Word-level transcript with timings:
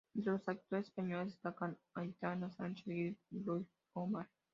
Entre 0.15 0.31
los 0.31 0.47
actores 0.49 0.87
españoles 0.87 1.27
destacar 1.27 1.77
a 1.93 1.99
Aitana 1.99 2.49
Sánchez 2.49 2.85
Gijón 2.87 3.17
y 3.29 3.43
Lluis 3.43 3.67
Homar. 3.93 4.27